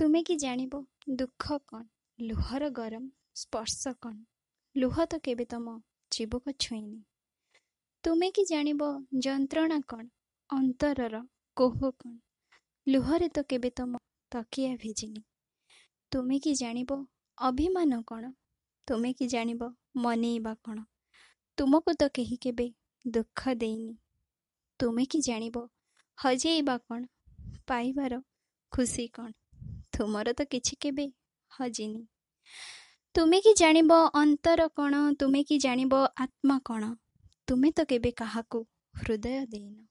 ତୁମେ 0.00 0.22
କି 0.22 0.36
ଜାଣିବ? 0.36 0.84
ଦୁଃଖ 1.10 1.58
କ'ଣ? 1.58 1.84
ଲୁହର 2.20 2.70
ଗରମ? 2.70 3.08
ସ୍ପର୍ଶ 3.34 3.92
କ'ଣ? 4.02 4.24
ଲୁହ 4.76 5.04
ତ 5.04 5.18
କେବେ 5.18 5.44
ତମ 5.44 5.80
ଜୀବକୁ 6.10 6.52
ଛୁଇଁନି। 6.52 7.04
ତୁମେ 8.04 8.30
କି 8.30 8.44
ଜାଣିବ? 8.44 9.04
ଯନ୍ତ୍ରଣା 9.18 9.80
କ'ଣ? 9.80 10.06
ଅନ୍ତରର 10.50 11.20
କୋହ 11.56 11.90
କ'ଣ? 11.90 12.18
ଲୁହରେ 12.88 13.28
ତ 13.28 13.42
କେବେ 13.42 13.70
ତମ 13.70 13.96
ତକିଆ 14.30 14.76
ଭିଜିନି। 14.76 15.22
ତୁମେ 16.12 16.38
କି 16.38 16.54
ଜାଣିବ? 16.54 17.04
ଅଭିମାନ 17.38 18.02
କ'ଣ? 18.02 18.32
ତୁମେ 18.86 19.12
କି 19.12 19.26
ଜାଣିବ? 19.26 19.70
ମନେଇବା 19.96 20.54
କ'ଣ? 20.54 20.84
ତୁମକୁ 21.58 21.92
ତ 21.92 22.08
କେହି 22.14 22.36
କେବେ 22.36 22.72
ଦୁଃଖ 23.08 23.54
ଦେଇନି। 23.54 23.94
ତୁମେ 24.80 25.04
କି 25.04 25.20
ଜାଣିବ? 25.20 25.68
ହଜେଇବା 26.16 26.78
କ'ଣ? 26.78 27.06
ପାଇବାର 27.66 28.22
ଖୁସି 28.70 29.08
କ'ଣ? 29.08 29.32
ତୁମର 30.00 30.32
ତ 30.32 30.46
କିଛି 30.50 30.76
କେବେ 30.80 31.06
ହଜିନି। 31.50 32.02
ତୁମେ 33.14 33.40
କି 33.40 33.52
ଜାଣିବ 33.54 34.00
ଅନ୍ତର 34.14 34.66
କ'ଣ 34.76 35.00
ତୁମେ 35.18 35.42
କି 35.44 35.58
ଜାଣିବ 35.58 36.02
ଆତ୍ମା 36.16 36.58
କ'ଣ 36.64 36.90
ତୁମେ 37.48 37.72
ତ 37.76 37.86
କେବେ 37.88 38.12
କାହାକୁ 38.16 38.60
ହୃଦୟ 39.00 39.38
ଦେଇନ। 39.46 39.89